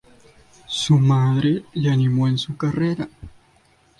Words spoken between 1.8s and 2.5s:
animó en